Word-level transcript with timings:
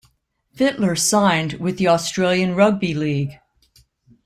Fittler 0.57 0.97
signed 0.97 1.53
with 1.59 1.77
the 1.77 1.87
Australian 1.87 2.55
Rugby 2.55 2.95
League. 2.95 3.39